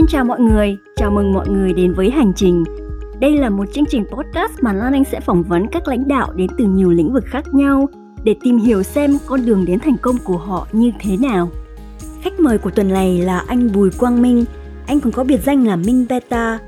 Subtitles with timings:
[0.00, 2.64] Xin chào mọi người, chào mừng mọi người đến với Hành Trình.
[3.20, 6.32] Đây là một chương trình podcast mà Lan Anh sẽ phỏng vấn các lãnh đạo
[6.32, 7.88] đến từ nhiều lĩnh vực khác nhau
[8.24, 11.50] để tìm hiểu xem con đường đến thành công của họ như thế nào.
[12.22, 14.44] Khách mời của tuần này là anh Bùi Quang Minh,
[14.86, 16.58] anh còn có biệt danh là Minh Beta.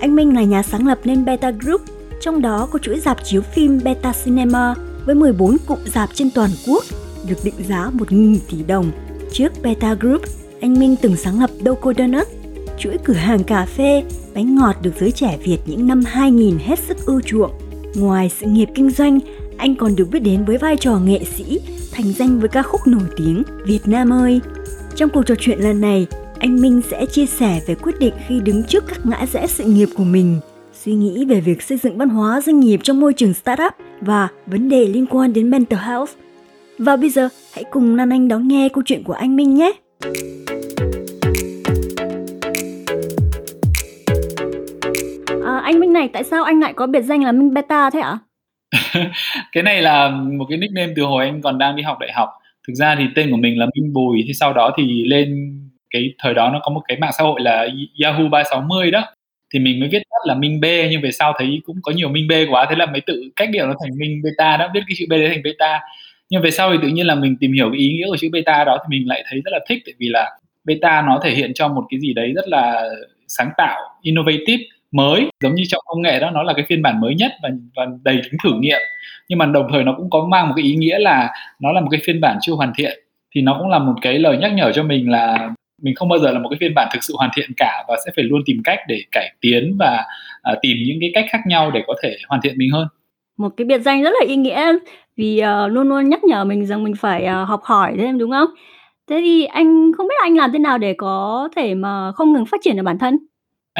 [0.00, 1.80] Anh Minh là nhà sáng lập nên Beta Group,
[2.20, 4.74] trong đó có chuỗi dạp chiếu phim Beta Cinema
[5.06, 6.84] với 14 cụm dạp trên toàn quốc,
[7.28, 8.90] được định giá 1.000 tỷ đồng.
[9.32, 10.22] Trước Beta Group,
[10.60, 12.39] anh Minh từng sáng lập Doco Donuts,
[12.80, 16.78] chuỗi cửa hàng cà phê, bánh ngọt được giới trẻ Việt những năm 2000 hết
[16.78, 17.50] sức ưa chuộng.
[17.94, 19.20] Ngoài sự nghiệp kinh doanh,
[19.56, 21.60] anh còn được biết đến với vai trò nghệ sĩ,
[21.92, 24.40] thành danh với ca khúc nổi tiếng Việt Nam ơi.
[24.94, 26.06] Trong cuộc trò chuyện lần này,
[26.38, 29.64] anh Minh sẽ chia sẻ về quyết định khi đứng trước các ngã rẽ sự
[29.64, 30.40] nghiệp của mình,
[30.84, 34.28] suy nghĩ về việc xây dựng văn hóa doanh nghiệp trong môi trường startup và
[34.46, 36.10] vấn đề liên quan đến mental health.
[36.78, 39.72] Và bây giờ, hãy cùng Lan Anh đón nghe câu chuyện của anh Minh nhé.
[45.70, 48.18] Anh Minh này, tại sao anh lại có biệt danh là Minh Beta thế ạ?
[49.52, 52.28] cái này là một cái nickname từ hồi anh còn đang đi học đại học.
[52.68, 55.58] Thực ra thì tên của mình là Minh Bùi, thì sau đó thì lên
[55.90, 57.68] cái thời đó nó có một cái mạng xã hội là
[58.02, 59.04] Yahoo 360 đó
[59.54, 62.08] thì mình mới viết tắt là Minh B nhưng về sau thấy cũng có nhiều
[62.08, 64.80] Minh B quá thế là mới tự cách điệu nó thành Minh Beta đó viết
[64.88, 65.80] cái chữ B đấy thành Beta
[66.30, 68.28] nhưng về sau thì tự nhiên là mình tìm hiểu cái ý nghĩa của chữ
[68.32, 70.30] Beta đó thì mình lại thấy rất là thích tại vì là
[70.64, 72.88] Beta nó thể hiện cho một cái gì đấy rất là
[73.28, 77.00] sáng tạo innovative mới giống như trong công nghệ đó nó là cái phiên bản
[77.00, 78.80] mới nhất và, và đầy tính thử nghiệm.
[79.28, 81.80] Nhưng mà đồng thời nó cũng có mang một cái ý nghĩa là nó là
[81.80, 82.98] một cái phiên bản chưa hoàn thiện.
[83.34, 85.50] Thì nó cũng là một cái lời nhắc nhở cho mình là
[85.82, 87.96] mình không bao giờ là một cái phiên bản thực sự hoàn thiện cả và
[88.06, 90.04] sẽ phải luôn tìm cách để cải tiến và
[90.52, 92.86] uh, tìm những cái cách khác nhau để có thể hoàn thiện mình hơn.
[93.38, 94.72] Một cái biệt danh rất là ý nghĩa
[95.16, 98.30] vì uh, luôn luôn nhắc nhở mình rằng mình phải uh, học hỏi thêm đúng
[98.30, 98.48] không?
[99.10, 102.46] Thế thì anh không biết anh làm thế nào để có thể mà không ngừng
[102.46, 103.18] phát triển được bản thân?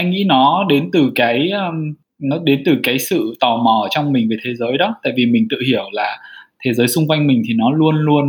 [0.01, 4.13] Anh nghĩ nó đến từ cái um, nó đến từ cái sự tò mò trong
[4.13, 4.95] mình về thế giới đó.
[5.03, 6.19] Tại vì mình tự hiểu là
[6.65, 8.27] thế giới xung quanh mình thì nó luôn luôn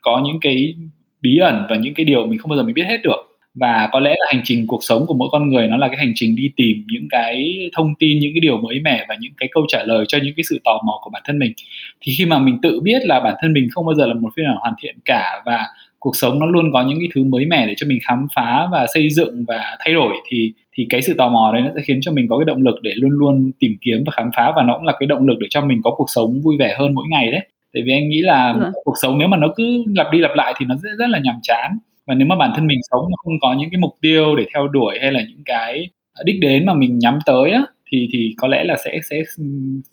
[0.00, 0.74] có những cái
[1.20, 3.22] bí ẩn và những cái điều mình không bao giờ mình biết hết được.
[3.54, 5.96] Và có lẽ là hành trình cuộc sống của mỗi con người nó là cái
[5.96, 9.32] hành trình đi tìm những cái thông tin những cái điều mới mẻ và những
[9.36, 11.52] cái câu trả lời cho những cái sự tò mò của bản thân mình.
[12.00, 14.30] Thì khi mà mình tự biết là bản thân mình không bao giờ là một
[14.36, 15.64] phiên bản hoàn thiện cả và
[15.98, 18.68] cuộc sống nó luôn có những cái thứ mới mẻ để cho mình khám phá
[18.72, 21.82] và xây dựng và thay đổi thì thì cái sự tò mò đấy nó sẽ
[21.82, 24.52] khiến cho mình có cái động lực để luôn luôn tìm kiếm và khám phá
[24.56, 26.76] và nó cũng là cái động lực để cho mình có cuộc sống vui vẻ
[26.78, 27.40] hơn mỗi ngày đấy.
[27.74, 28.72] Tại vì anh nghĩ là ừ.
[28.84, 31.18] cuộc sống nếu mà nó cứ lặp đi lặp lại thì nó sẽ rất là
[31.18, 31.78] nhàm chán.
[32.06, 34.46] Và nếu mà bản thân mình sống mà không có những cái mục tiêu để
[34.54, 35.88] theo đuổi hay là những cái
[36.24, 37.62] đích đến mà mình nhắm tới á
[37.92, 39.22] thì thì có lẽ là sẽ sẽ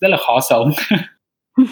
[0.02, 0.72] rất là khó sống.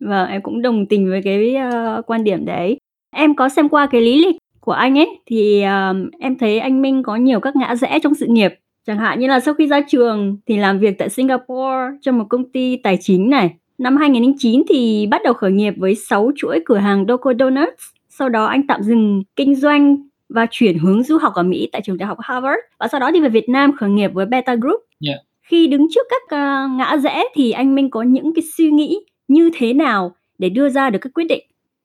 [0.00, 1.54] Vâng em cũng đồng tình với cái
[1.98, 2.78] uh, quan điểm đấy
[3.10, 6.82] em có xem qua cái lý lịch của anh ấy thì uh, em thấy anh
[6.82, 8.54] Minh có nhiều các ngã rẽ trong sự nghiệp
[8.86, 12.24] chẳng hạn như là sau khi ra trường thì làm việc tại Singapore trong một
[12.28, 13.50] công ty tài chính này
[13.80, 17.82] Năm 2009 thì bắt đầu khởi nghiệp với 6 chuỗi cửa hàng Doco Donuts.
[18.08, 19.96] Sau đó anh tạm dừng kinh doanh
[20.28, 23.10] và chuyển hướng du học ở Mỹ tại trường đại học Harvard và sau đó
[23.14, 24.80] thì về Việt Nam khởi nghiệp với Beta Group.
[25.06, 25.20] Yeah.
[25.42, 29.00] Khi đứng trước các uh, ngã rẽ thì anh Minh có những cái suy nghĩ
[29.28, 31.44] như thế nào để đưa ra được các quyết định?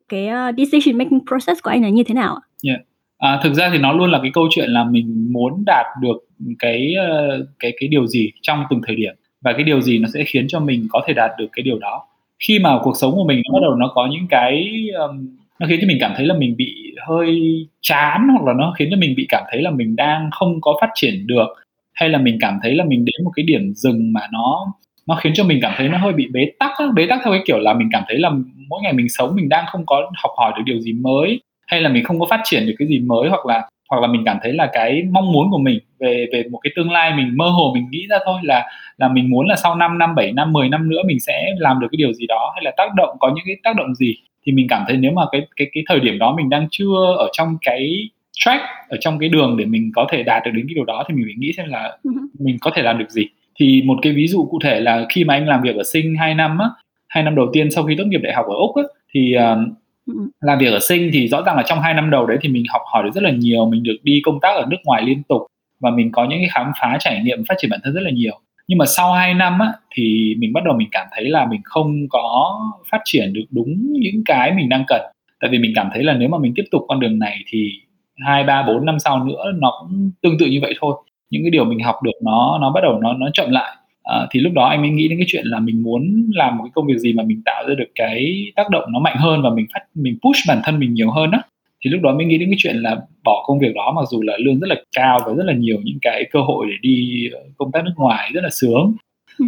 [0.10, 2.80] Cái uh, decision making process của anh là như thế nào Yeah.
[3.18, 6.18] À, thực ra thì nó luôn là cái câu chuyện là mình muốn đạt được
[6.60, 6.96] cái
[7.40, 9.14] uh, cái cái điều gì trong từng thời điểm.
[9.42, 11.80] Và cái điều gì nó sẽ khiến cho mình có thể đạt được cái điều
[11.80, 12.08] đó.
[12.40, 15.28] Khi mà cuộc sống của mình nó bắt đầu nó có những cái um,
[15.60, 17.42] nó khiến cho mình cảm thấy là mình bị hơi
[17.82, 20.78] chán hoặc là nó khiến cho mình bị cảm thấy là mình đang không có
[20.82, 21.48] phát triển được
[21.94, 24.74] hay là mình cảm thấy là mình đến một cái điểm dừng mà nó
[25.08, 27.42] nó khiến cho mình cảm thấy nó hơi bị bế tắc bế tắc theo cái
[27.46, 28.32] kiểu là mình cảm thấy là
[28.70, 31.82] mỗi ngày mình sống mình đang không có học hỏi được điều gì mới hay
[31.82, 34.22] là mình không có phát triển được cái gì mới hoặc là hoặc là mình
[34.26, 37.38] cảm thấy là cái mong muốn của mình về về một cái tương lai mình
[37.38, 40.32] mơ hồ mình nghĩ ra thôi là là mình muốn là sau 5 năm 7
[40.32, 42.94] năm 10 năm nữa mình sẽ làm được cái điều gì đó hay là tác
[42.96, 44.16] động có những cái tác động gì
[44.46, 47.16] thì mình cảm thấy nếu mà cái cái cái thời điểm đó mình đang chưa
[47.18, 50.66] ở trong cái track ở trong cái đường để mình có thể đạt được đến
[50.68, 53.10] cái điều đó thì mình phải nghĩ xem là ừ mình có thể làm được
[53.10, 53.28] gì
[53.60, 56.16] thì một cái ví dụ cụ thể là khi mà anh làm việc ở sinh
[56.16, 56.70] 2 năm á
[57.08, 60.14] hai năm đầu tiên sau khi tốt nghiệp đại học ở úc á, thì uh,
[60.42, 62.64] làm việc ở sinh thì rõ ràng là trong hai năm đầu đấy thì mình
[62.70, 65.24] học hỏi được rất là nhiều mình được đi công tác ở nước ngoài liên
[65.24, 65.42] tục
[65.80, 68.12] và mình có những cái khám phá trải nghiệm phát triển bản thân rất là
[68.12, 68.40] nhiều.
[68.68, 71.62] Nhưng mà sau 2 năm á, thì mình bắt đầu mình cảm thấy là mình
[71.64, 72.60] không có
[72.92, 75.02] phát triển được đúng những cái mình đang cần.
[75.40, 77.72] Tại vì mình cảm thấy là nếu mà mình tiếp tục con đường này thì
[78.18, 80.96] hai ba bốn năm sau nữa nó cũng tương tự như vậy thôi
[81.30, 83.76] những cái điều mình học được nó nó bắt đầu nó nó chậm lại.
[84.04, 86.64] À, thì lúc đó anh mới nghĩ đến cái chuyện là mình muốn làm một
[86.64, 89.42] cái công việc gì mà mình tạo ra được cái tác động nó mạnh hơn
[89.42, 91.40] và mình phát mình push bản thân mình nhiều hơn đó
[91.86, 94.22] thì lúc đó mới nghĩ đến cái chuyện là bỏ công việc đó mặc dù
[94.22, 97.30] là lương rất là cao và rất là nhiều những cái cơ hội để đi
[97.58, 98.94] công tác nước ngoài rất là sướng.
[99.40, 99.46] Ừ.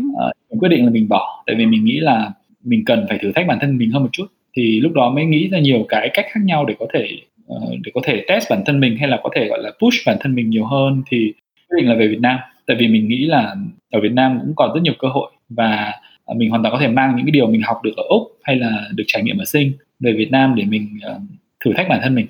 [0.50, 2.32] mình quyết định là mình bỏ tại vì mình nghĩ là
[2.64, 4.26] mình cần phải thử thách bản thân mình hơn một chút.
[4.58, 7.08] Thì lúc đó mới nghĩ ra nhiều cái cách khác nhau để có thể
[7.54, 9.98] uh, để có thể test bản thân mình hay là có thể gọi là push
[10.06, 11.04] bản thân mình nhiều hơn.
[11.10, 11.34] Thì
[11.69, 13.56] quyết định là về Việt Nam tại vì mình nghĩ là
[13.92, 15.94] ở Việt Nam cũng còn rất nhiều cơ hội và
[16.36, 18.56] mình hoàn toàn có thể mang những cái điều mình học được ở úc hay
[18.56, 21.22] là được trải nghiệm ở sinh về Việt Nam để mình uh,
[21.66, 22.28] thử thách bản thân mình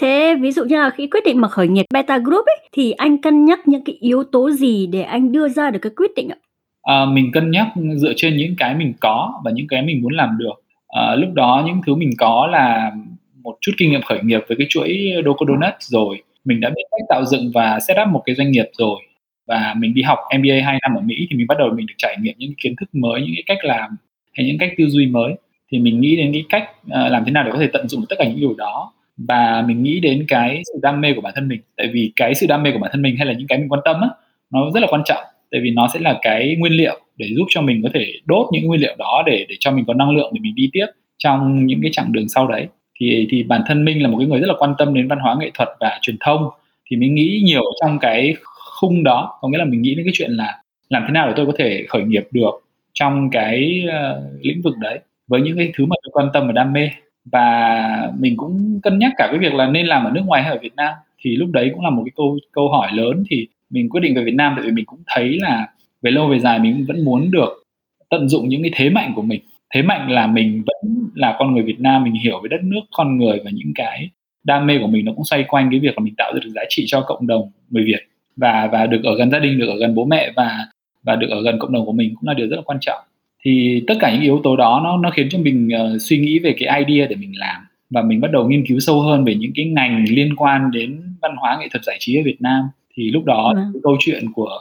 [0.00, 2.92] Thế ví dụ như là khi quyết định mà khởi nghiệp Beta Group ấy, thì
[2.92, 6.10] anh cân nhắc những cái yếu tố gì để anh đưa ra được cái quyết
[6.16, 6.36] định ạ?
[6.82, 7.66] À, mình cân nhắc
[7.96, 10.52] dựa trên những cái mình có và những cái mình muốn làm được.
[10.88, 12.92] À, lúc đó những thứ mình có là
[13.42, 16.22] một chút kinh nghiệm khởi nghiệp với cái chuỗi Doco Donuts rồi.
[16.44, 19.00] Mình đã biết cách tạo dựng và set up một cái doanh nghiệp rồi.
[19.46, 21.94] Và mình đi học MBA 2 năm ở Mỹ thì mình bắt đầu mình được
[21.98, 23.96] trải nghiệm những kiến thức mới, những cái cách làm
[24.32, 25.34] hay những cách tư duy mới.
[25.72, 28.04] Thì mình nghĩ đến cái cách ờ, làm thế nào để có thể tận dụng
[28.08, 28.92] tất cả những điều đó.
[29.16, 31.60] Và mình nghĩ đến cái sự đam mê của bản thân mình.
[31.76, 33.68] Tại vì cái sự đam mê của bản thân mình hay là những cái mình
[33.68, 34.08] quan tâm á
[34.50, 35.24] nó rất là quan trọng.
[35.50, 38.46] Tại vì nó sẽ là cái nguyên liệu để giúp cho mình có thể đốt
[38.52, 40.86] những nguyên liệu đó để để cho mình có năng lượng để mình đi tiếp
[41.18, 42.66] trong những cái chặng đường sau đấy
[43.00, 45.18] thì thì bản thân minh là một cái người rất là quan tâm đến văn
[45.18, 46.50] hóa nghệ thuật và truyền thông.
[46.90, 48.34] Thì mình nghĩ nhiều trong cái
[48.80, 51.32] khung đó có nghĩa là mình nghĩ đến cái chuyện là làm thế nào để
[51.36, 52.50] tôi có thể khởi nghiệp được
[52.92, 54.98] trong cái uh, lĩnh vực đấy
[55.28, 56.90] với những cái thứ mà tôi quan tâm và đam mê.
[57.32, 60.52] Và mình cũng cân nhắc cả cái việc là nên làm ở nước ngoài hay
[60.52, 60.94] ở Việt Nam.
[61.20, 63.24] Thì lúc đấy cũng là một cái câu câu hỏi lớn.
[63.30, 65.68] Thì mình quyết định về Việt Nam tại vì mình cũng thấy là
[66.02, 67.64] về lâu về dài mình vẫn muốn được
[68.10, 69.40] tận dụng những cái thế mạnh của mình
[69.74, 72.80] thế mạnh là mình vẫn là con người Việt Nam mình hiểu về đất nước
[72.92, 74.10] con người và những cái
[74.44, 76.50] đam mê của mình nó cũng xoay quanh cái việc là mình tạo ra được
[76.54, 78.00] giá trị cho cộng đồng người Việt.
[78.36, 80.58] Và và được ở gần gia đình được ở gần bố mẹ và
[81.02, 82.98] và được ở gần cộng đồng của mình cũng là điều rất là quan trọng.
[83.44, 86.38] Thì tất cả những yếu tố đó nó nó khiến cho mình uh, suy nghĩ
[86.38, 87.62] về cái idea để mình làm.
[87.90, 91.02] Và mình bắt đầu nghiên cứu sâu hơn về những cái ngành liên quan đến
[91.22, 92.64] văn hóa nghệ thuật giải trí ở Việt Nam.
[92.94, 93.80] Thì lúc đó ừ.
[93.82, 94.58] câu chuyện của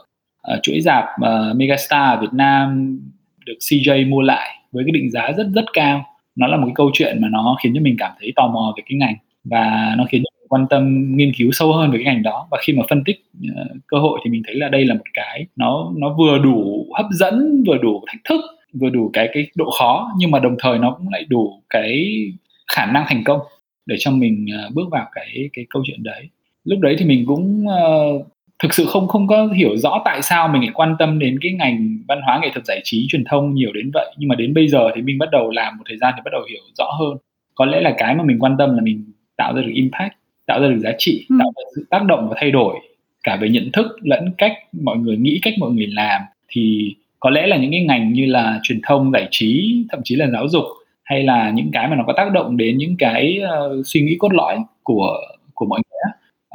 [0.54, 3.00] uh, chuỗi dạp uh, Megastar ở Việt Nam
[3.46, 6.06] được CJ mua lại với cái định giá rất rất cao.
[6.36, 8.74] Nó là một cái câu chuyện mà nó khiến cho mình cảm thấy tò mò
[8.78, 11.98] về cái ngành và nó khiến cho mình quan tâm nghiên cứu sâu hơn về
[11.98, 12.48] cái ngành đó.
[12.52, 15.08] Và khi mà phân tích uh, cơ hội thì mình thấy là đây là một
[15.14, 18.42] cái nó nó vừa đủ hấp dẫn vừa đủ thách thức
[18.74, 22.16] vừa đủ cái cái độ khó nhưng mà đồng thời nó cũng lại đủ cái
[22.72, 23.40] khả năng thành công
[23.86, 26.30] để cho mình uh, bước vào cái cái câu chuyện đấy.
[26.64, 28.28] Lúc đấy thì mình cũng uh,
[28.64, 31.52] thực sự không không có hiểu rõ tại sao mình lại quan tâm đến cái
[31.52, 34.14] ngành văn hóa nghệ thuật giải trí truyền thông nhiều đến vậy.
[34.18, 36.32] Nhưng mà đến bây giờ thì mình bắt đầu làm một thời gian thì bắt
[36.32, 37.18] đầu hiểu rõ hơn.
[37.56, 40.14] Có lẽ là cái mà mình quan tâm là mình tạo ra được impact
[40.50, 41.36] tạo ra được giá trị ừ.
[41.40, 42.76] tạo ra sự tác động và thay đổi
[43.24, 46.22] cả về nhận thức lẫn cách mọi người nghĩ cách mọi người làm.
[46.48, 50.16] Thì có lẽ là những cái ngành như là truyền thông giải trí thậm chí
[50.16, 50.64] là giáo dục
[51.04, 54.16] hay là những cái mà nó có tác động đến những cái uh, suy nghĩ
[54.20, 55.18] cốt lõi của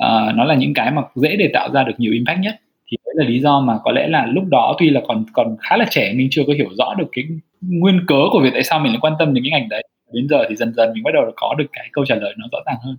[0.05, 2.61] uh, nó là những cái mà dễ để tạo ra được nhiều impact nhất.
[2.91, 5.57] Thì đấy là lý do mà có lẽ là lúc đó tuy là còn còn
[5.61, 7.25] khá là trẻ mình chưa có hiểu rõ được cái
[7.61, 9.83] nguyên cớ của việc tại sao mình lại quan tâm đến cái ngành đấy.
[10.13, 12.47] Đến giờ thì dần dần mình bắt đầu có được cái câu trả lời nó
[12.53, 12.97] rõ ràng hơn.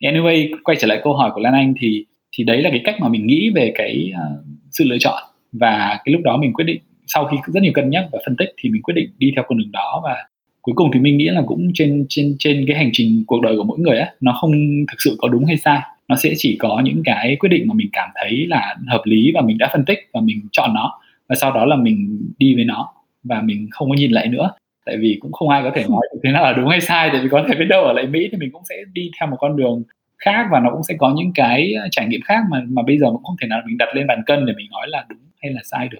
[0.00, 2.96] Anyway quay trở lại câu hỏi của Lan Anh thì thì đấy là cái cách
[3.00, 5.22] mà mình nghĩ về cái uh, sự lựa chọn.
[5.52, 8.36] Và cái lúc đó mình quyết định sau khi rất nhiều cân nhắc và phân
[8.36, 10.00] tích thì mình quyết định đi theo con đường đó.
[10.04, 10.16] Và
[10.62, 13.56] cuối cùng thì mình nghĩ là cũng trên trên trên cái hành trình cuộc đời
[13.56, 14.52] của mỗi người á nó không
[14.90, 17.74] thực sự có đúng hay sai nó sẽ chỉ có những cái quyết định mà
[17.74, 21.00] mình cảm thấy là hợp lý và mình đã phân tích và mình chọn nó
[21.28, 22.88] và sau đó là mình đi với nó
[23.24, 24.50] và mình không có nhìn lại nữa
[24.86, 27.10] tại vì cũng không ai có thể nói được thế nào là đúng hay sai
[27.12, 29.28] tại vì có thể biết đâu ở lại Mỹ thì mình cũng sẽ đi theo
[29.30, 29.82] một con đường
[30.18, 32.98] khác và nó cũng sẽ có những cái ờ, trải nghiệm khác mà mà bây
[32.98, 35.18] giờ cũng không thể nào mình đặt lên bàn cân để mình nói là đúng
[35.42, 35.98] hay là sai được.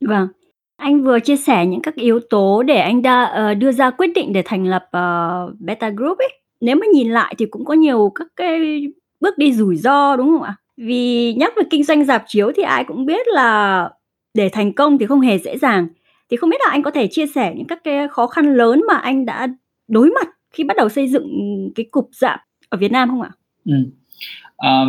[0.00, 0.28] Vâng.
[0.76, 3.90] Anh vừa chia sẻ những các yếu tố để anh đã uh, ờ, đưa ra
[3.90, 6.28] quyết định để thành lập, uh, Beta Group ấy.
[6.60, 8.82] Nếu mà nhìn lại thì cũng có nhiều các cái
[9.20, 10.54] bước đi rủi ro, đúng không ạ?
[10.76, 13.90] Vì nhắc về kinh doanh rạp chiếu thì ai cũng biết là
[14.34, 15.88] để thành công thì không hề dễ dàng.
[16.30, 18.82] Thì không biết là anh có thể chia sẻ những các cái khó khăn lớn
[18.88, 19.48] mà anh đã
[19.88, 21.28] đối mặt khi bắt đầu xây dựng
[21.74, 23.30] cái cục rạp ở Việt Nam không ạ?
[23.64, 23.74] Ừ.
[24.56, 24.84] À,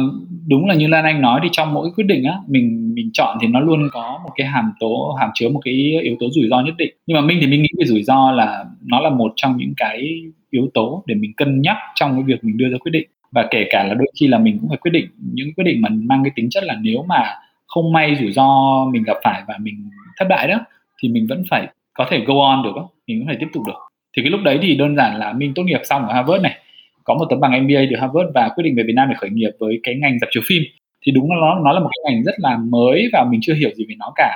[0.47, 3.37] đúng là như Lan Anh nói thì trong mỗi quyết định á mình mình chọn
[3.41, 5.73] thì nó luôn có một cái hàm tố hàm chứa một cái
[6.03, 8.31] yếu tố rủi ro nhất định nhưng mà mình thì mình nghĩ về rủi ro
[8.31, 12.23] là nó là một trong những cái yếu tố để mình cân nhắc trong cái
[12.23, 14.69] việc mình đưa ra quyết định và kể cả là đôi khi là mình cũng
[14.69, 17.23] phải quyết định những quyết định mà mang cái tính chất là nếu mà
[17.67, 20.59] không may rủi ro mình gặp phải và mình thất bại đó
[21.01, 23.63] thì mình vẫn phải có thể go on được đó mình vẫn phải tiếp tục
[23.67, 23.73] được.
[24.17, 26.57] Thì cái lúc đấy thì đơn giản là mình tốt nghiệp xong ở Harvard này
[27.03, 29.29] có một tấm bằng MBA từ Harvard và quyết định về Việt Nam để khởi
[29.29, 30.63] nghiệp với cái ngành dạp chiếu phim.
[31.05, 33.53] Thì đúng là nó nó là một cái ngành rất là mới và mình chưa
[33.53, 34.31] hiểu gì về nó cả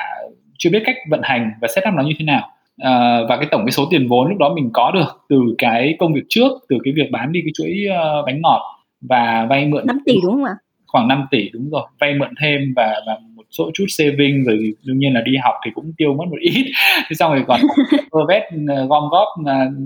[0.58, 2.50] chưa biết cách vận hành và setup nó như thế nào.
[2.78, 5.96] À, và cái tổng cái số tiền vốn lúc đó mình có được từ cái
[6.00, 8.75] công việc trước từ cái việc bán đi cái chuỗi uh, bánh ngọt
[9.10, 10.56] và vay mượn 5 tỷ đúng không ạ?
[10.88, 14.74] Khoảng 5 tỷ đúng rồi, vay mượn thêm và và một số chút saving rồi
[14.84, 16.72] đương nhiên là đi học thì cũng tiêu mất một ít.
[17.10, 17.60] Thế xong rồi còn
[18.28, 19.28] vét ờ, gom góp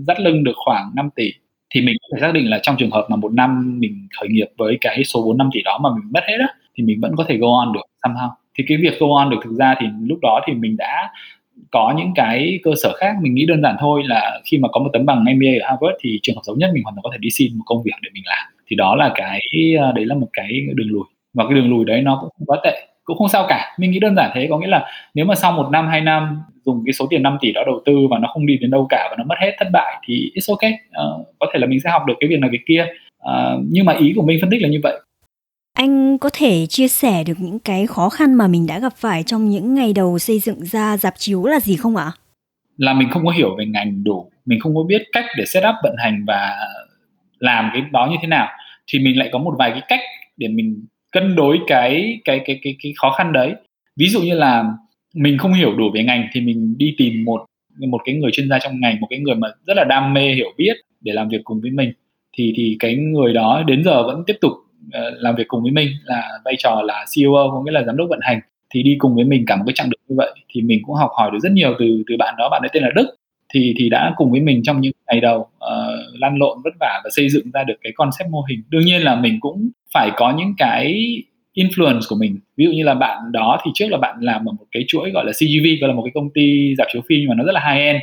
[0.07, 1.31] dắt lưng được khoảng 5 tỷ
[1.75, 4.47] thì mình phải xác định là trong trường hợp mà một năm mình khởi nghiệp
[4.57, 7.15] với cái số vốn 5 tỷ đó mà mình mất hết á thì mình vẫn
[7.15, 9.85] có thể go on được somehow thì cái việc go on được thực ra thì
[10.01, 11.09] lúc đó thì mình đã
[11.71, 14.79] có những cái cơ sở khác mình nghĩ đơn giản thôi là khi mà có
[14.79, 17.09] một tấm bằng MBA ở Harvard thì trường hợp xấu nhất mình hoàn toàn có
[17.13, 18.47] thể đi xin một công việc để mình làm.
[18.67, 19.41] Thì đó là cái
[19.79, 21.03] ờ, đấy là một cái đường lùi.
[21.33, 23.75] Và cái đường lùi đấy nó cũng không quá tệ cũng không sao cả.
[23.79, 26.41] Mình nghĩ đơn giản thế có nghĩa là nếu mà sau một năm hai năm
[26.65, 28.87] dùng cái số tiền 5 tỷ đó đầu tư và nó không đi đến đâu
[28.89, 30.71] cả và nó mất hết thất bại thì it's okay.
[30.71, 32.85] Uh, có thể là mình sẽ học được cái việc này việc kia.
[33.23, 34.99] Uh, nhưng mà ý của mình phân tích là như vậy
[35.79, 39.23] anh có thể chia sẻ được những cái khó khăn mà mình đã gặp phải
[39.23, 42.11] trong những ngày đầu xây dựng ra dạp chiếu là gì không ạ?
[42.77, 45.63] Là mình không có hiểu về ngành đủ, mình không có biết cách để set
[45.63, 46.55] up vận hành và
[47.39, 48.47] làm cái đó như thế nào.
[48.87, 49.99] Thì mình lại có một vài cái cách
[50.37, 53.53] để mình cân đối cái cái cái cái cái khó khăn đấy.
[53.97, 54.63] Ví dụ như là
[55.13, 57.45] mình không hiểu đủ về ngành thì mình đi tìm một
[57.87, 60.33] một cái người chuyên gia trong ngành, một cái người mà rất là đam mê
[60.33, 61.93] hiểu biết để làm việc cùng với mình
[62.37, 64.51] thì thì cái người đó đến giờ vẫn tiếp tục
[64.91, 67.97] Ờ, làm việc cùng với mình là vai trò là CEO có nghĩa là giám
[67.97, 68.39] đốc vận hành.
[68.73, 70.95] Thì đi cùng với mình cả một cái chặng đường như vậy thì mình cũng
[70.95, 72.49] học hỏi được rất nhiều từ từ bạn đó.
[72.49, 73.15] Bạn ấy tên là Đức.
[73.53, 77.01] Thì thì đã cùng với mình trong những ngày đầu uh, lăn lộn vất vả
[77.03, 78.63] và xây dựng ra được cái concept mô hình.
[78.69, 81.13] Đương nhiên là mình cũng phải có những cái
[81.55, 82.39] influence của mình.
[82.57, 85.11] Ví dụ như là bạn đó thì trước là bạn làm ở một cái chuỗi
[85.11, 87.43] gọi là CGV gọi là một cái công ty dạp chiếu phim nhưng mà nó
[87.43, 87.99] rất là high end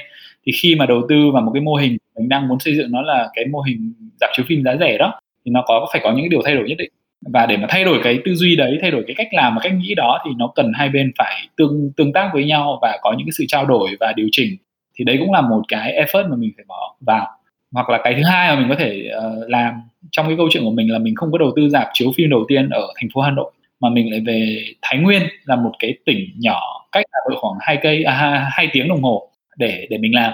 [0.46, 2.92] thì khi mà đầu tư vào một cái mô hình mình đang muốn xây dựng
[2.92, 6.00] nó là cái mô hình dạp chiếu phim giá rẻ đó thì nó có phải
[6.04, 6.90] có những cái điều thay đổi nhất định.
[7.32, 9.60] Và để mà thay đổi cái tư duy đấy thay đổi cái cách làm và
[9.62, 12.98] cách nghĩ đó thì nó cần hai bên phải tương tương tác với nhau và
[13.02, 14.56] có những cái sự trao đổi và điều chỉnh.
[14.98, 17.26] Thì đấy cũng là một cái effort mà mình phải bỏ vào.
[17.72, 19.74] Hoặc là cái thứ hai mà mình có thể uh, làm
[20.10, 22.30] trong cái câu chuyện của mình là mình không có đầu tư dạp chiếu phim
[22.30, 25.72] đầu tiên ở thành phố Hà Nội mà mình lại về Thái Nguyên là một
[25.78, 26.60] cái tỉnh nhỏ
[26.92, 30.32] cách Hà Nội khoảng hai cây à, hai tiếng đồng hồ để để mình làm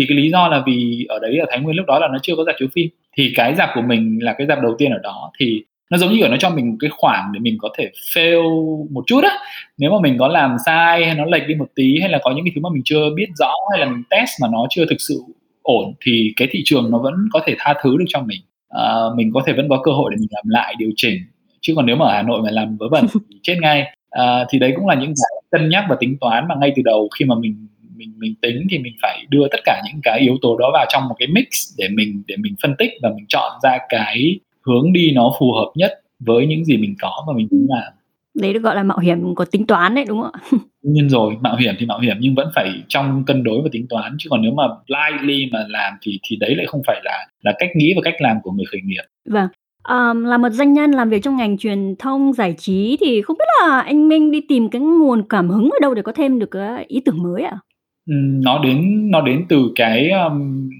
[0.00, 2.18] thì cái lý do là vì ở đấy ở Thái Nguyên lúc đó là nó
[2.22, 2.88] chưa có dạp chiếu phim.
[3.16, 5.30] Thì cái dạp của mình là cái dạp đầu tiên ở đó.
[5.38, 7.90] Thì nó giống như kiểu nó cho mình một cái khoảng để mình có thể
[8.14, 8.42] fail
[8.90, 9.38] một chút á.
[9.78, 12.30] Nếu mà mình có làm sai hay nó lệch đi một tí hay là có
[12.30, 14.84] những cái thứ mà mình chưa biết rõ hay là mình test mà nó chưa
[14.90, 15.20] thực sự
[15.62, 18.40] ổn thì cái thị trường nó vẫn có thể tha thứ được cho mình.
[18.68, 21.18] À, mình có thể vẫn có cơ hội để mình làm lại điều chỉnh.
[21.60, 23.96] Chứ còn nếu mà ở Hà Nội mà làm vớ vẩn thì chết ngay.
[24.10, 26.82] À, thì đấy cũng là những cái cân nhắc và tính toán mà ngay từ
[26.84, 27.66] đầu khi mà mình
[28.00, 30.86] mình mình tính thì mình phải đưa tất cả những cái yếu tố đó vào
[30.88, 31.46] trong một cái mix
[31.78, 35.52] để mình để mình phân tích và mình chọn ra cái hướng đi nó phù
[35.52, 37.92] hợp nhất với những gì mình có và mình muốn làm
[38.34, 41.36] đấy được gọi là mạo hiểm của tính toán đấy đúng không ạ nhiên rồi
[41.40, 44.28] mạo hiểm thì mạo hiểm nhưng vẫn phải trong cân đối và tính toán chứ
[44.30, 47.70] còn nếu mà blindly mà làm thì thì đấy lại không phải là là cách
[47.74, 49.48] nghĩ và cách làm của người khởi nghiệp vâng
[49.88, 53.36] Um, là một doanh nhân làm việc trong ngành truyền thông giải trí thì không
[53.38, 56.38] biết là anh Minh đi tìm cái nguồn cảm hứng ở đâu để có thêm
[56.38, 57.50] được cái ý tưởng mới ạ?
[57.50, 57.58] À?
[58.06, 60.70] Nó đến nó đến từ cái um,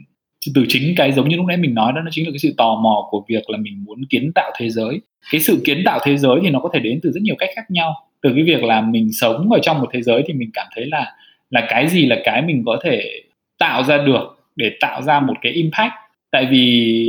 [0.54, 2.54] từ chính cái giống như lúc nãy mình nói đó nó chính là cái sự
[2.56, 5.00] tò mò của việc là mình muốn kiến tạo thế giới.
[5.30, 7.50] Cái sự kiến tạo thế giới thì nó có thể đến từ rất nhiều cách
[7.56, 7.94] khác nhau.
[8.22, 10.86] Từ cái việc là mình sống ở trong một thế giới thì mình cảm thấy
[10.86, 11.12] là
[11.50, 13.22] là cái gì là cái mình có thể
[13.58, 15.92] tạo ra được để tạo ra một cái impact.
[16.30, 17.08] Tại vì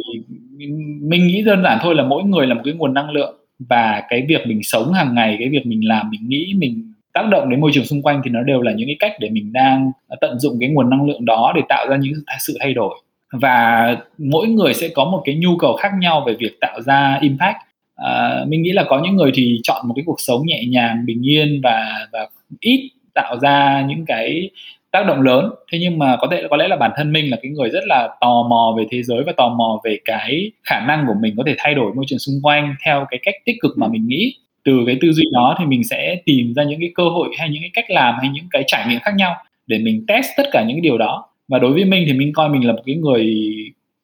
[1.01, 4.03] mình nghĩ đơn giản thôi là mỗi người là một cái nguồn năng lượng và
[4.09, 7.49] cái việc mình sống hàng ngày cái việc mình làm mình nghĩ mình tác động
[7.49, 9.91] đến môi trường xung quanh thì nó đều là những cái cách để mình đang
[10.21, 12.95] tận dụng cái nguồn năng lượng đó để tạo ra những sự thay đổi.
[13.31, 17.17] Và mỗi người sẽ có một cái nhu cầu khác nhau về việc tạo ra
[17.21, 17.57] impact.
[17.95, 21.05] À, mình nghĩ là có những người thì chọn một cái cuộc sống nhẹ nhàng
[21.05, 22.27] bình yên và và
[22.59, 24.49] ít tạo ra những cái
[24.91, 25.49] tác động lớn.
[25.71, 27.83] Thế nhưng mà có thể có lẽ là bản thân mình là cái người rất
[27.85, 31.33] là tò mò về thế giới và tò mò về cái khả năng của mình
[31.37, 34.07] có thể thay đổi môi trường xung quanh theo cái cách tích cực mà mình
[34.07, 37.29] nghĩ từ cái tư duy đó thì mình sẽ tìm ra những cái cơ hội
[37.37, 39.35] hay những cái cách làm hay những cái trải nghiệm khác nhau
[39.67, 41.25] để mình test tất cả những cái điều đó.
[41.47, 43.45] Và đối với mình thì mình coi mình là một cái người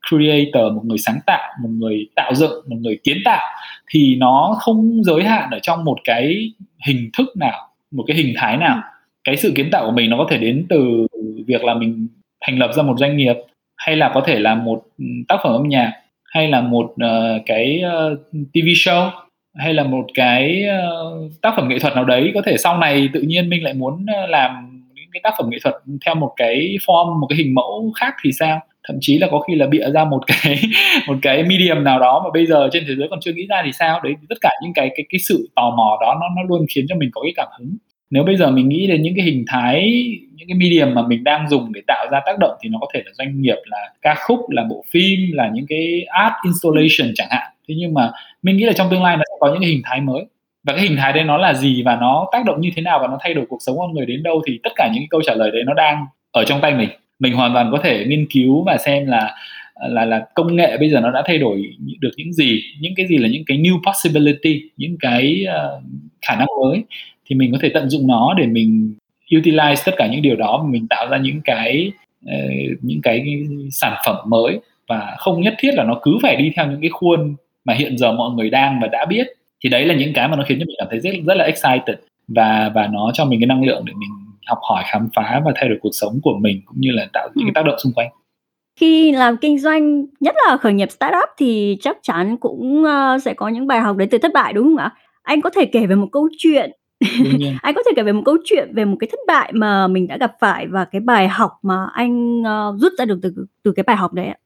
[0.09, 3.47] creator một người sáng tạo một người tạo dựng một người kiến tạo
[3.89, 6.51] thì nó không giới hạn ở trong một cái
[6.87, 8.81] hình thức nào một cái hình thái nào.
[9.23, 11.07] Cái sự kiến tạo của mình nó có thể đến từ
[11.47, 12.07] việc là mình
[12.41, 13.35] thành lập ra một doanh nghiệp
[13.77, 15.93] hay là có thể là một ừ, tác phẩm âm nhạc
[16.25, 18.19] hay là một uh, cái ờ, uh,
[18.53, 19.09] TV show
[19.57, 22.31] hay là một cái uh, tác phẩm nghệ thuật nào đấy?
[22.33, 25.49] Có thể sau này tự nhiên mình lại muốn ờ, làm những cái tác phẩm
[25.49, 28.59] nghệ thuật theo một cái form một cái hình mẫu khác thì sao?
[28.87, 30.61] Thậm chí là có khi là bịa ra một cái
[31.07, 33.61] một cái medium nào đó mà bây giờ trên thế giới còn chưa nghĩ ra
[33.65, 33.99] thì sao?
[34.03, 36.85] Đấy tất cả những cái cái cái sự tò mò đó nó nó luôn khiến
[36.89, 37.75] cho mình có cái cảm hứng.
[38.09, 40.03] Nếu bây giờ mình nghĩ đến những cái hình thái
[40.37, 42.87] những cái medium mà mình đang dùng để tạo ra tác động thì nó có
[42.93, 47.13] thể là doanh nghiệp là ca khúc là bộ phim là những cái art installation
[47.15, 49.61] chẳng hạn thế nhưng mà mình nghĩ là trong tương lai nó sẽ có những
[49.61, 50.25] cái hình thái mới.
[50.63, 52.99] Và cái hình thái đấy nó là gì và nó tác động như thế nào
[52.99, 55.21] và nó thay đổi cuộc sống con người đến đâu thì tất cả những câu
[55.25, 56.89] trả lời đấy nó đang ở trong tay mình.
[57.19, 59.35] Mình hoàn toàn có thể nghiên cứu và xem là
[59.89, 61.61] là là công nghệ bây giờ nó đã thay đổi
[61.99, 65.83] được những gì những cái gì là những cái new possibility những cái uh,
[66.21, 66.83] khả năng mới.
[67.25, 68.93] Thì mình có thể tận dụng nó để mình
[69.29, 71.91] utilize tất cả những điều đó và mình tạo ra những cái
[72.25, 73.25] uh, những cái
[73.71, 74.59] sản phẩm mới.
[74.87, 77.35] Và không nhất thiết là nó cứ phải đi theo những cái khuôn
[77.67, 79.27] mà hiện giờ mọi người đang và đã biết
[79.63, 81.45] thì đấy là những cái mà nó khiến cho mình cảm thấy rất rất là
[81.45, 81.97] excited
[82.27, 84.09] và và nó cho mình cái năng lượng để mình
[84.47, 87.29] học hỏi khám phá và thay đổi cuộc sống của mình cũng như là tạo
[87.35, 88.09] những cái tác động xung quanh.
[88.79, 93.33] Khi làm kinh doanh nhất là khởi nghiệp startup thì chắc chắn cũng uh, sẽ
[93.33, 94.91] có những bài học đến từ thất bại đúng không ạ?
[95.23, 96.71] Anh có thể kể về một câu chuyện
[97.61, 100.07] anh có thể kể về một câu chuyện về một cái thất bại mà mình
[100.07, 103.71] đã gặp phải và cái bài học mà anh uh, rút ra được từ từ
[103.71, 104.37] cái bài học đấy ạ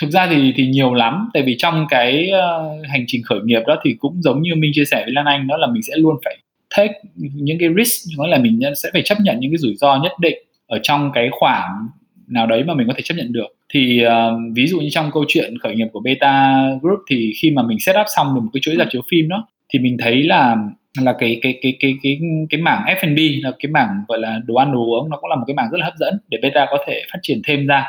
[0.00, 3.60] thực ra thì thì nhiều lắm tại vì trong cái uh, hành trình khởi nghiệp
[3.66, 5.92] đó thì cũng giống như minh chia sẻ với lan anh đó là mình sẽ
[5.96, 6.36] luôn phải
[6.76, 9.96] take những cái risk nói là mình sẽ phải chấp nhận những cái rủi ro
[10.02, 11.88] nhất định ở trong cái khoảng
[12.26, 13.46] nào đấy mà mình có thể chấp nhận được.
[13.72, 14.10] Thì uh,
[14.54, 17.78] ví dụ như trong câu chuyện khởi nghiệp của Beta Group thì khi mà mình
[17.80, 20.56] set up xong được một cái chuỗi dạp chiếu phim đó thì mình thấy là
[21.00, 22.18] là cái cái cái cái cái
[22.50, 25.36] cái mảng F&B là cái mảng gọi là đồ ăn đồ uống nó cũng là
[25.36, 27.84] một cái mảng rất là hấp dẫn để Beta có thể phát triển thêm ra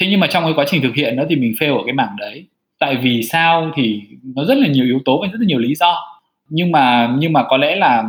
[0.00, 1.94] thế nhưng mà trong cái quá trình thực hiện đó thì mình fail ở cái
[1.94, 2.44] mảng đấy.
[2.78, 4.00] Tại vì sao thì
[4.34, 6.20] nó rất là nhiều yếu tố và rất là nhiều lý do.
[6.48, 8.04] Nhưng mà nhưng mà có lẽ là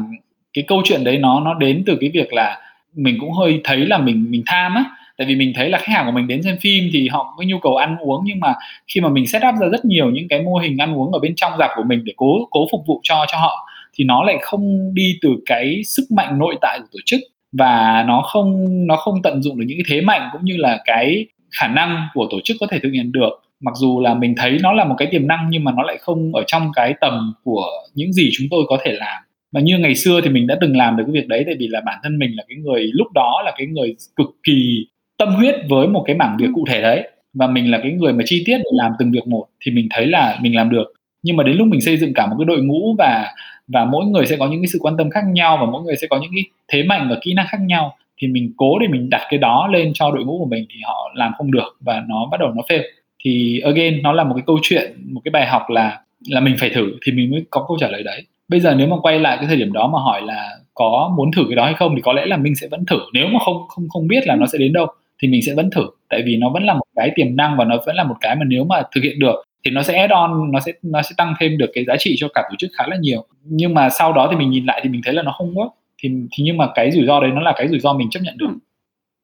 [0.54, 2.58] cái câu chuyện đấy nó nó đến từ cái việc là
[2.96, 4.84] mình cũng hơi thấy là mình mình tham á.
[5.18, 7.44] Tại vì mình thấy là khách hàng của mình đến xem phim thì họ có
[7.48, 8.54] nhu cầu ăn uống, nhưng mà
[8.88, 11.20] khi mà mình set up ra rất nhiều những cái mô hình ăn uống ở
[11.20, 14.24] bên trong rạp của mình để cố cố phục vụ cho cho họ, thì nó
[14.24, 17.20] lại không đi từ cái sức mạnh nội tại của tổ chức.
[17.52, 20.80] Và nó không nó không tận dụng được những cái thế mạnh cũng như là
[20.86, 21.26] cái
[21.60, 23.30] khả năng của tổ chức có thể thực hiện được.
[23.60, 25.98] Mặc dù là mình thấy nó là một cái tiềm năng nhưng mà nó lại
[26.02, 27.66] không ở trong cái tầm của
[27.96, 29.24] những gì chúng tôi có thể làm.
[29.52, 31.68] Và như ngày xưa thì mình đã từng làm được cái việc đấy tại vì
[31.68, 34.86] là bản thân mình là cái người lúc đó là cái người cực kỳ
[35.18, 37.10] tâm huyết với một cái mảng việc cụ thể đấy.
[37.34, 39.88] Và mình là cái người mà chi tiết để làm từng việc một thì mình
[39.90, 40.94] thấy là mình làm được.
[41.24, 43.28] Nhưng mà đến lúc mình xây dựng cả một cái đội ngũ và
[43.68, 45.96] và mỗi người sẽ có những cái sự quan tâm khác nhau và mỗi người
[45.96, 48.88] sẽ có những cái thế mạnh và kỹ năng khác nhau thì mình cố để
[48.88, 51.78] mình đặt cái đó lên cho đội ngũ của mình thì họ làm không được
[51.80, 52.82] và nó bắt đầu nó fail.
[53.24, 56.56] Thì again, nó là một cái câu chuyện, một cái bài học là là mình
[56.60, 58.24] phải thử thì mình mới có câu trả lời đấy.
[58.48, 61.32] Bây giờ nếu mà quay lại cái thời điểm đó mà hỏi là có muốn
[61.32, 63.00] thử cái đó hay không thì có lẽ là mình sẽ vẫn thử.
[63.14, 64.88] Nếu mà không không không biết là nó sẽ đến đâu
[65.22, 65.86] thì mình sẽ vẫn thử.
[66.10, 68.36] Tại vì nó vẫn là một cái tiềm năng và nó vẫn là một cái
[68.36, 71.10] mà nếu mà thực hiện được thì nó sẽ add on, nó sẽ nó sẽ
[71.18, 73.26] tăng thêm được cái giá trị cho cả tổ chức khá là nhiều.
[73.44, 75.70] Nhưng mà sau đó thì mình nhìn lại thì mình thấy là nó không work
[76.02, 78.20] thì thì nhưng mà cái rủi ro đấy nó là cái rủi ro mình chấp
[78.24, 78.48] nhận được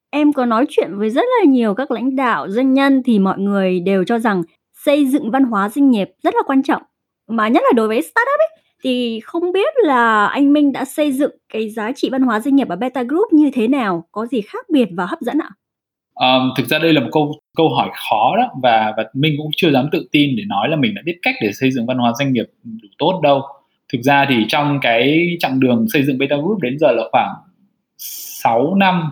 [0.09, 3.39] em có nói chuyện với rất là nhiều các lãnh đạo doanh nhân thì mọi
[3.39, 4.43] người đều cho rằng
[4.85, 6.81] xây dựng văn hóa doanh nghiệp rất là quan trọng
[7.27, 11.11] mà nhất là đối với startup ấy thì không biết là anh Minh đã xây
[11.11, 14.25] dựng cái giá trị văn hóa doanh nghiệp ở Beta Group như thế nào, có
[14.25, 15.49] gì khác biệt và hấp dẫn ạ?
[16.15, 19.51] Um, thực ra đây là một câu câu hỏi khó đó và và Minh cũng
[19.55, 21.97] chưa dám tự tin để nói là mình đã biết cách để xây dựng văn
[21.97, 23.41] hóa doanh nghiệp đủ tốt đâu.
[23.93, 27.34] Thực ra thì trong cái chặng đường xây dựng Beta Group đến giờ là khoảng
[27.97, 29.12] 6 năm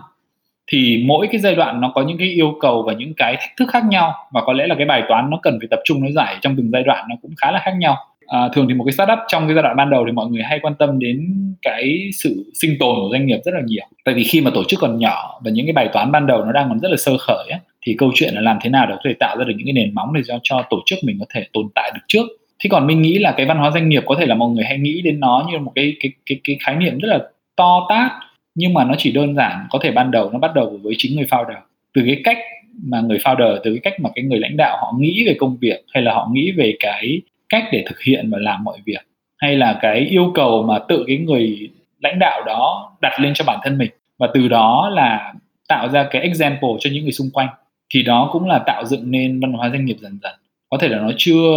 [0.66, 3.56] thì mỗi cái giai đoạn nó có những cái yêu cầu và những cái thách
[3.56, 6.02] thức khác nhau và có lẽ là cái bài toán nó cần phải tập trung
[6.02, 7.96] nó giải trong từng giai đoạn nó cũng khá là khác nhau.
[8.26, 10.42] À, thường thì một cái startup trong cái giai đoạn ban đầu thì mọi người
[10.42, 13.84] hay quan tâm đến cái sự sinh tồn của doanh nghiệp rất là nhiều.
[14.04, 16.44] Tại vì khi mà tổ chức còn nhỏ và những cái bài toán ban đầu
[16.44, 18.86] nó đang còn rất là sơ khởi ấy, thì câu chuyện là làm thế nào
[18.86, 20.98] để có thể tạo ra được những cái nền móng để cho cho tổ chức
[21.02, 22.26] mình có thể tồn tại được trước
[22.58, 24.64] thế còn mình nghĩ là cái văn hóa doanh nghiệp có thể là mọi người
[24.64, 27.18] hay nghĩ đến nó như một cái cái cái cái khái niệm rất là
[27.56, 28.12] to tát,
[28.54, 31.16] nhưng mà nó chỉ đơn giản có thể ban đầu nó bắt đầu với chính
[31.16, 31.60] người founder.
[31.94, 32.38] Từ cái cách
[32.84, 35.56] mà người founder, từ cái cách mà cái người lãnh đạo họ nghĩ về công
[35.60, 39.06] việc, hay là họ nghĩ về cái cách để thực hiện và làm mọi việc,
[39.36, 43.44] hay là cái yêu cầu mà tự cái người lãnh đạo đó đặt lên cho
[43.44, 43.90] bản thân mình.
[44.18, 45.34] Và từ đó là
[45.68, 47.48] tạo ra cái example cho những người xung quanh.
[47.94, 50.34] Thì đó cũng là tạo dựng nên văn hóa doanh nghiệp dần dần
[50.70, 51.50] có thể là nó chưa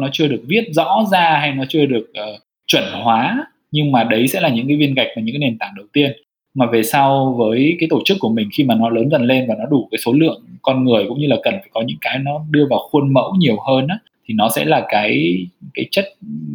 [0.00, 4.04] nó chưa được viết rõ ra hay nó chưa được uh, chuẩn hóa nhưng mà
[4.04, 6.12] đấy sẽ là những cái viên gạch và những cái nền tảng đầu tiên.
[6.54, 9.44] Mà về sau với cái tổ chức của mình khi mà nó lớn dần lên
[9.48, 11.96] và nó đủ cái số lượng con người cũng như là cần phải có những
[12.00, 15.36] cái nó đưa vào khuôn mẫu nhiều hơn á thì nó sẽ là cái
[15.74, 16.04] cái chất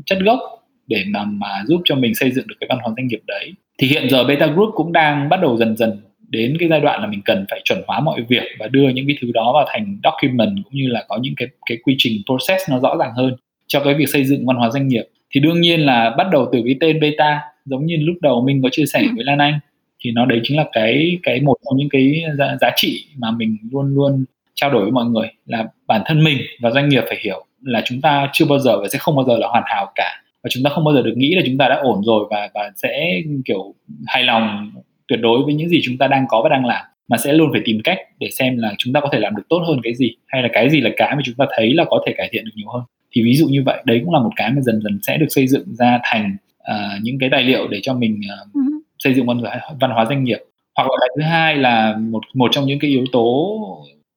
[0.06, 0.40] chất gốc
[0.88, 3.54] để mà mà giúp cho mình xây dựng được cái văn hóa doanh nghiệp đấy.
[3.80, 7.02] Thì hiện giờ Beta Group cũng đang bắt đầu dần dần đến cái giai đoạn
[7.02, 9.66] là mình cần phải chuẩn hóa mọi việc và đưa những cái thứ đó vào
[9.68, 13.12] thành document cũng như là có những cái cái quy trình process nó rõ ràng
[13.16, 13.36] hơn
[13.68, 16.50] cho cái việc xây dựng văn hóa doanh nghiệp thì đương nhiên là bắt đầu
[16.52, 19.08] từ cái tên beta giống như lúc đầu mình có chia sẻ ừ.
[19.16, 19.60] với Lan Anh
[20.00, 23.32] thì nó đấy chính là cái cái một trong những cái giá, giá trị mà
[23.32, 27.04] mình luôn luôn trao đổi với mọi người là bản thân mình và doanh nghiệp
[27.08, 29.64] phải hiểu là chúng ta chưa bao giờ và sẽ không bao giờ là hoàn
[29.66, 32.02] hảo cả và chúng ta không bao giờ được nghĩ là chúng ta đã ổn
[32.04, 33.74] rồi và và sẽ kiểu
[34.08, 34.72] hài lòng
[35.10, 37.50] tuyệt đối với những gì chúng ta đang có và đang làm mà sẽ luôn
[37.52, 39.96] phải tìm cách để xem là chúng ta có thể làm được tốt hơn cái
[39.96, 42.30] gì hay là cái gì là cái mà chúng ta thấy là có thể cải
[42.32, 42.84] thiện được nhiều hơn.
[43.12, 45.28] Thì ví dụ như vậy đấy cũng là một cái mà dần dần sẽ được
[45.30, 48.22] xây dựng ra thành uh, những cái tài liệu để cho mình
[48.56, 50.40] uh, xây dựng văn hóa, văn hóa doanh nghiệp.
[50.76, 53.58] Hoặc là cái thứ hai là một một trong những cái yếu tố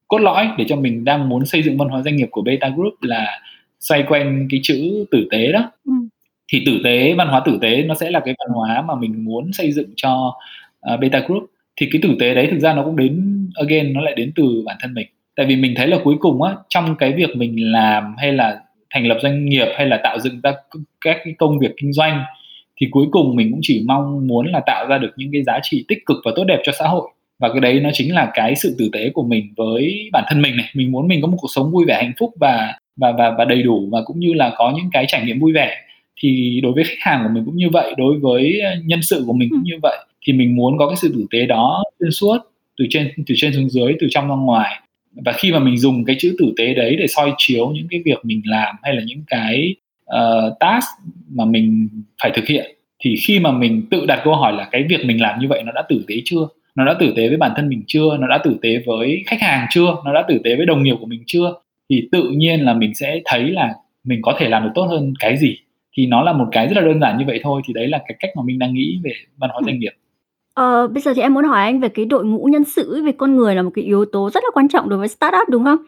[0.09, 2.69] cốt lõi để cho mình đang muốn xây dựng văn hóa doanh nghiệp của Beta
[2.69, 3.41] Group là
[3.81, 5.71] xoay quanh cái chữ tử tế đó.
[5.85, 5.93] Ừ.
[6.53, 9.25] thì tử tế văn hóa tử tế nó sẽ là cái văn hóa mà mình
[9.25, 10.35] muốn xây dựng cho
[10.95, 11.43] uh, Beta Group
[11.81, 14.63] thì cái tử tế đấy thực ra nó cũng đến again nó lại đến từ
[14.67, 15.07] bản thân mình.
[15.37, 18.61] Tại vì mình thấy là cuối cùng á trong cái việc mình làm hay là
[18.91, 20.53] thành lập doanh nghiệp hay là tạo dựng ra
[21.01, 22.23] các cái công việc kinh doanh
[22.81, 25.59] thì cuối cùng mình cũng chỉ mong muốn là tạo ra được những cái giá
[25.63, 27.11] trị tích cực và tốt đẹp cho xã hội.
[27.39, 30.43] Và cái đấy nó chính là cái sự tử tế của mình với bản thân
[30.43, 30.67] mình này.
[30.75, 33.45] Mình muốn mình có một cuộc sống vui vẻ hạnh phúc và và và và
[33.45, 35.77] đầy đủ và cũng như là có những cái trải nghiệm vui vẻ.
[36.21, 39.33] Thì đối với khách hàng của mình cũng như vậy đối với nhân sự của
[39.33, 42.39] mình cũng như vậy thì mình muốn có cái sự tử tế đó xuyên suốt
[42.79, 44.81] từ trên từ trên xuống dưới từ trong ra ngoài.
[45.25, 48.03] Và khi mà mình dùng cái chữ tử tế đấy để soi chiếu những cái
[48.05, 50.87] việc mình làm hay là những cái uh, task
[51.31, 51.89] mà mình
[52.23, 55.21] phải thực hiện thì khi mà mình tự đặt câu hỏi là cái việc mình
[55.21, 56.49] làm như vậy nó đã tử tế chưa?
[56.75, 58.17] Nó đã tử tế với bản thân mình chưa?
[58.21, 59.97] Nó đã tử tế với khách hàng chưa?
[60.05, 61.55] Nó đã tử tế với đồng nghiệp của mình chưa?
[61.91, 65.15] Thì tự nhiên là mình sẽ thấy là mình có thể làm được tốt hơn
[65.21, 65.57] cái gì.
[65.97, 67.99] Thì nó là một cái rất là đơn giản như vậy thôi thì đấy là
[67.99, 69.93] cái cách mà mình đang nghĩ về văn hóa doanh nghiệp.
[70.55, 73.13] Ờ, bây giờ thì em muốn hỏi anh về cái đội ngũ nhân sự, về
[73.13, 75.65] con người là một cái yếu tố rất là quan trọng đối với startup, đúng
[75.65, 75.79] không?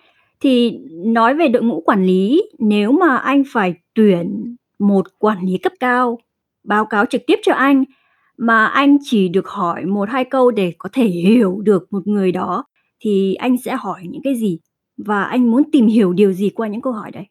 [0.41, 5.59] Thì nói về đội ngũ quản lý, nếu mà anh phải tuyển một quản lý
[5.59, 6.19] cấp cao
[6.65, 7.85] báo cáo trực tiếp cho anh,
[8.39, 12.33] mà anh chỉ được hỏi một hai câu để có thể hiểu được một người
[12.33, 12.65] đó,
[13.01, 14.59] thì anh sẽ hỏi những cái gì?
[14.97, 17.25] Và anh muốn tìm hiểu điều gì qua những câu hỏi đấy?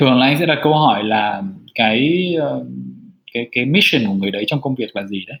[0.00, 1.42] Thường là anh sẽ đặt câu hỏi là
[1.74, 2.64] cái, ờ,
[3.32, 5.38] cái cái mission của người đấy trong công việc là gì đấy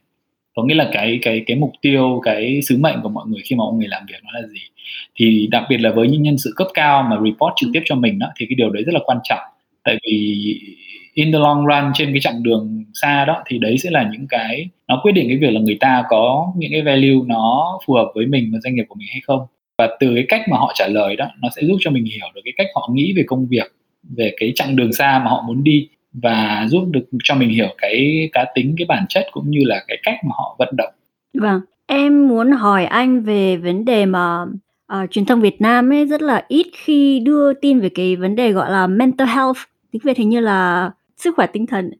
[0.56, 3.56] có nghĩa là cái cái cái mục tiêu, cái sứ mệnh của mọi người khi
[3.56, 4.60] mà mọi người làm việc nó là gì?
[5.16, 7.94] Thì đặc biệt là với những nhân sự cấp cao mà report trực tiếp cho
[7.94, 9.40] mình đó thì cái điều đấy rất là quan trọng.
[9.84, 10.60] Tại vì
[11.14, 14.26] in the long run trên cái chặng đường xa đó, thì đấy sẽ là những
[14.28, 17.94] cái, nó quyết định cái việc là người ta có những cái value nó phù
[17.94, 19.40] hợp với mình và doanh nghiệp của mình hay không.
[19.78, 22.26] Và từ cái cách mà họ trả lời đó, nó sẽ giúp cho mình hiểu
[22.34, 23.72] được cái cách họ nghĩ về công việc,
[24.16, 25.88] về cái chặng đường xa mà họ muốn đi
[26.22, 29.84] và giúp được cho mình hiểu cái cá tính cái bản chất cũng như là
[29.88, 30.92] cái cách mà họ vận động
[31.34, 34.42] vâng em muốn hỏi anh về vấn đề mà
[34.92, 38.36] uh, truyền thông Việt Nam ấy rất là ít khi đưa tin về cái vấn
[38.36, 39.58] đề gọi là mental health
[39.90, 41.90] tiếng Việt hình như là sức khỏe tinh thần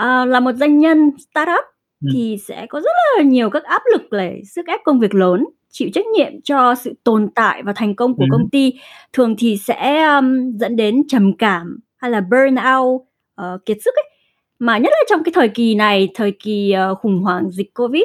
[0.00, 1.64] uh, là một doanh nhân startup
[2.04, 2.08] ừ.
[2.12, 5.44] thì sẽ có rất là nhiều các áp lực để sức ép công việc lớn
[5.70, 8.28] chịu trách nhiệm cho sự tồn tại và thành công của ừ.
[8.30, 8.72] công ty
[9.12, 13.02] thường thì sẽ um, dẫn đến trầm cảm hay là burnout
[13.40, 14.10] uh, kiệt sức ấy.
[14.58, 18.02] Mà nhất là trong cái thời kỳ này thời kỳ uh, khủng hoảng dịch covid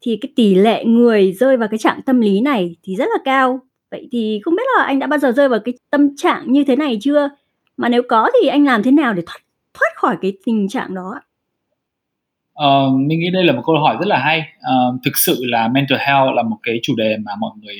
[0.00, 3.18] thì cái tỷ lệ người rơi vào cái trạng tâm lý này thì rất là
[3.24, 3.60] cao.
[3.90, 6.64] Vậy thì không biết là anh đã bao giờ rơi vào cái tâm trạng như
[6.64, 7.28] thế này chưa?
[7.76, 9.38] Mà nếu có thì anh làm thế nào để thoát
[9.74, 11.20] thoát khỏi cái tình trạng đó
[12.60, 14.42] Uh, mình nghĩ đây là một câu hỏi rất là hay.
[14.58, 17.76] Uh, thực sự là mental health là một cái chủ đề mà mọi người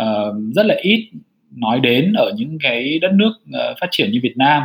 [0.00, 1.10] uh, rất là ít
[1.50, 4.62] nói đến ở những cái đất nước uh, phát triển như Việt Nam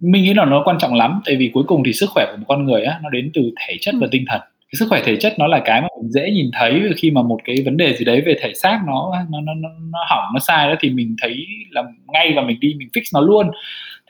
[0.00, 2.36] mình nghĩ là nó quan trọng lắm tại vì cuối cùng thì sức khỏe của
[2.36, 4.08] một con người á nó đến từ thể chất và ừ.
[4.10, 4.40] tinh thần.
[4.40, 7.22] Cái sức khỏe thể chất nó là cái mà mình dễ nhìn thấy khi mà
[7.22, 9.52] một cái vấn đề gì đấy về thể xác nó nó nó
[9.90, 11.82] nó, hỏng nó sai đó thì mình thấy là
[12.12, 13.50] ngay và mình đi mình fix nó luôn.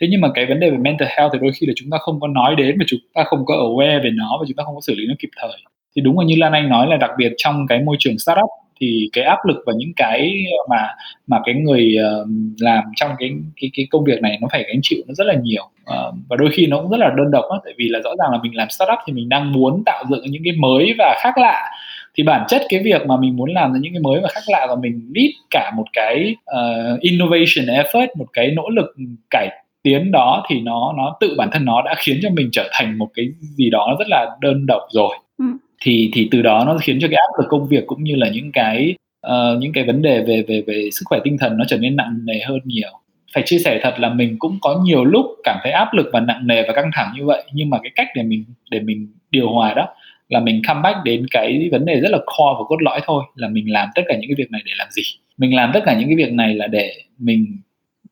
[0.01, 1.99] Thế nhưng mà cái vấn đề về mental health thì đôi khi là chúng ta
[2.01, 4.65] không có nói đến và chúng ta không có aware về nó và chúng ta
[4.65, 5.53] không có xử lý nó kịp thời.
[5.97, 8.51] Thì đúng là như Lan Anh nói là đặc biệt trong cái môi trường startup
[8.81, 10.89] thì cái áp lực và những cái mà
[11.27, 12.29] mà cái người uh,
[12.61, 15.35] làm trong cái cái cái công việc này nó phải gánh chịu nó rất là
[15.43, 15.63] nhiều.
[15.83, 18.11] Uh, và đôi khi nó cũng rất là đơn độc á tại vì là rõ
[18.19, 21.19] ràng là mình làm startup thì mình đang muốn tạo dựng những cái mới và
[21.23, 21.71] khác lạ.
[22.15, 24.43] Thì bản chất cái việc mà mình muốn làm ra những cái mới và khác
[24.47, 28.87] lạ và mình lead cả một cái uh, innovation effort một cái nỗ lực
[29.31, 29.49] cải
[29.83, 32.99] tiến đó thì nó nó tự bản thân nó đã khiến cho mình trở thành
[32.99, 35.17] một cái gì đó rất là đơn độc rồi.
[35.39, 35.45] Ừ.
[35.83, 38.29] Thì thì từ đó nó khiến cho cái áp lực công việc cũng như là
[38.29, 38.95] những cái
[39.27, 41.97] uh, những cái vấn đề về về về sức khỏe tinh thần nó trở nên
[41.97, 42.91] nặng nề hơn nhiều.
[43.35, 46.21] Phải chia sẻ thật là mình cũng có nhiều lúc cảm thấy áp lực và
[46.21, 49.09] nặng nề và căng thẳng như vậy nhưng mà cái cách để mình để mình
[49.31, 49.89] điều hòa đó
[50.29, 53.25] là mình come back đến cái vấn đề rất là core và cốt lõi thôi
[53.35, 55.03] là mình làm tất cả những cái việc này để làm gì?
[55.39, 57.47] Mình làm tất cả những cái việc này là để mình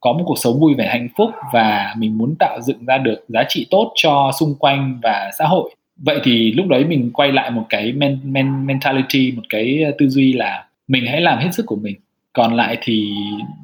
[0.00, 3.24] có một cuộc sống vui vẻ hạnh phúc và mình muốn tạo dựng ra được
[3.28, 5.74] giá trị tốt cho xung quanh và xã hội.
[5.96, 10.08] Vậy thì lúc đấy mình quay lại một cái men, men, mentality một cái tư
[10.08, 11.96] duy là mình hãy làm hết sức của mình
[12.32, 13.14] còn lại thì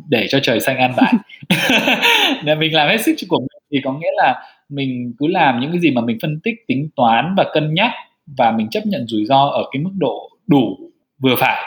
[0.08, 1.12] để cho trời xanh an bài.
[2.44, 5.70] Để mình làm hết sức của mình thì có nghĩa là mình cứ làm những
[5.70, 7.90] cái gì mà mình phân tích tính toán và cân nhắc
[8.26, 10.76] và mình chấp nhận rủi ro ở cái mức độ đủ
[11.18, 11.62] vừa phải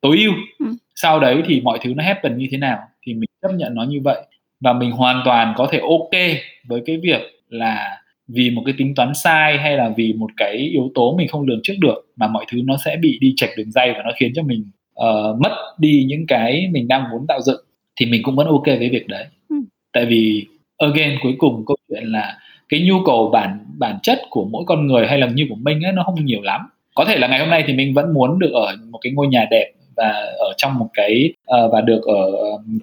[0.00, 0.32] tối ưu.
[0.58, 0.66] Ừ.
[0.94, 2.78] sau đấy thì mọi thứ nó happen như thế nào
[3.42, 4.26] chấp nhận nó như vậy
[4.60, 6.22] và mình hoàn toàn có thể ok
[6.68, 10.56] với cái việc là vì một cái tính toán sai hay là vì một cái
[10.56, 13.50] yếu tố mình không lường trước được mà mọi thứ nó sẽ bị đi chệch
[13.56, 17.26] đường dây và nó khiến cho mình uh, mất đi những cái mình đang muốn
[17.28, 17.64] tạo dựng
[18.00, 19.56] thì mình cũng vẫn ok với việc đấy ừ.
[19.92, 20.46] tại vì
[20.78, 24.86] again cuối cùng câu chuyện là cái nhu cầu bản bản chất của mỗi con
[24.86, 26.60] người hay là như của mình ấy nó không nhiều lắm
[26.94, 29.26] có thể là ngày hôm nay thì mình vẫn muốn được ở một cái ngôi
[29.26, 32.30] nhà đẹp và ở trong một cái uh, và được ở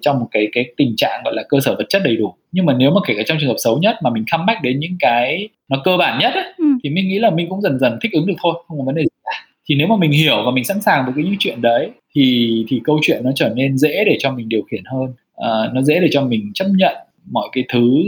[0.02, 2.66] trong một cái cái tình trạng gọi là cơ sở vật chất đầy đủ nhưng
[2.66, 4.96] mà nếu mà kể cả trong trường hợp xấu nhất mà mình comeback đến những
[5.00, 6.64] cái nó cơ bản nhất ấy, ừ.
[6.84, 8.94] thì mình nghĩ là mình cũng dần dần thích ứng được thôi không có vấn
[8.94, 11.36] đề gì cả thì nếu mà mình hiểu và mình sẵn sàng với cái những
[11.38, 14.84] chuyện đấy thì thì câu chuyện nó trở nên dễ để cho mình điều khiển
[14.84, 16.96] hơn uh, nó dễ để cho mình chấp nhận
[17.30, 18.02] mọi cái thứ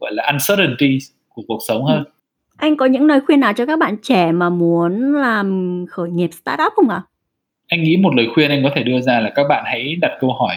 [0.00, 1.98] gọi là uncertainty của cuộc sống hơn.
[1.98, 2.10] Ừ.
[2.56, 6.30] Anh có những lời khuyên nào cho các bạn trẻ mà muốn làm khởi nghiệp
[6.32, 7.02] startup không ạ?
[7.68, 10.12] Anh nghĩ một lời khuyên anh có thể đưa ra là các bạn hãy đặt
[10.20, 10.56] câu hỏi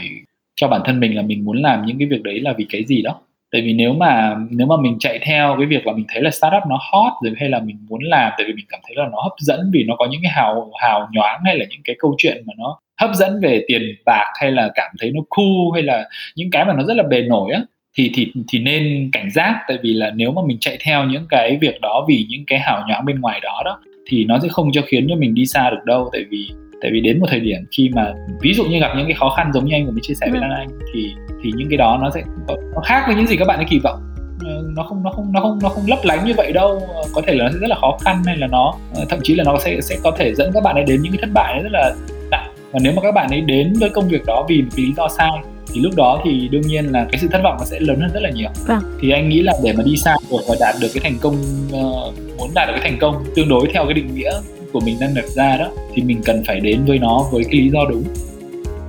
[0.55, 2.83] cho bản thân mình là mình muốn làm những cái việc đấy là vì cái
[2.83, 3.19] gì đó.
[3.51, 6.29] Tại vì nếu mà nếu mà mình chạy theo cái việc là mình thấy là
[6.29, 9.09] startup nó hot rồi hay là mình muốn làm tại vì mình cảm thấy là
[9.11, 11.95] nó hấp dẫn vì nó có những cái hào hào nhoáng hay là những cái
[11.99, 15.73] câu chuyện mà nó hấp dẫn về tiền bạc hay là cảm thấy nó cool
[15.73, 17.61] hay là những cái mà nó rất là bề nổi á,
[17.97, 21.25] thì thì thì nên cảnh giác tại vì là nếu mà mình chạy theo những
[21.29, 24.47] cái việc đó vì những cái hào nhoáng bên ngoài đó đó, thì nó sẽ
[24.47, 26.47] không cho khiến cho mình đi xa được đâu tại vì
[26.81, 29.33] tại vì đến một thời điểm khi mà ví dụ như gặp những cái khó
[29.37, 30.41] khăn giống như anh của mình chia sẻ với ừ.
[30.41, 31.13] Lan Anh thì
[31.43, 33.79] thì những cái đó nó sẽ nó khác với những gì các bạn ấy kỳ
[33.79, 33.99] vọng
[34.45, 37.03] ờ, nó không nó không nó không nó không lấp lánh như vậy đâu ờ,
[37.13, 39.35] có thể là nó sẽ rất là khó khăn hay là nó ờ, thậm chí
[39.35, 41.61] là nó sẽ sẽ có thể dẫn các bạn ấy đến những cái thất bại
[41.63, 41.95] rất là
[42.31, 44.85] nặng và nếu mà các bạn ấy đến với công việc đó vì một cái
[44.85, 45.31] lý do sai
[45.73, 48.09] thì lúc đó thì đương nhiên là cái sự thất vọng nó sẽ lớn hơn
[48.13, 48.97] rất là nhiều vâng.
[49.01, 51.35] thì anh nghĩ là để mà đi xa được và đạt được cái thành công
[51.67, 54.31] uh, muốn đạt được cái thành công tương đối theo cái định nghĩa
[54.71, 57.62] của mình đang đặt ra đó, thì mình cần phải đến với nó với cái
[57.62, 58.03] lý do đúng.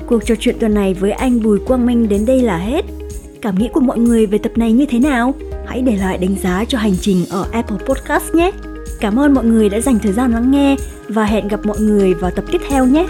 [0.07, 2.85] Cuộc trò chuyện tuần này với anh Bùi Quang Minh đến đây là hết.
[3.43, 5.35] Cảm nghĩ của mọi người về tập này như thế nào?
[5.67, 8.51] Hãy để lại đánh giá cho hành trình ở Apple Podcast nhé.
[9.01, 10.77] Cảm ơn mọi người đã dành thời gian lắng nghe
[11.09, 13.07] và hẹn gặp mọi người vào tập tiếp theo nhé.